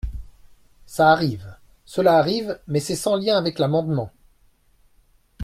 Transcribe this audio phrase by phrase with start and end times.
[0.87, 1.55] Ça arrive!
[1.85, 4.11] Cela arrive, mais c’est sans lien avec l’amendement.